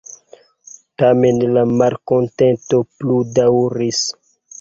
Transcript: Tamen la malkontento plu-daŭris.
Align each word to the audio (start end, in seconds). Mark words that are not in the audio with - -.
Tamen 1.01 1.43
la 1.57 1.63
malkontento 1.81 2.79
plu-daŭris. 3.03 4.01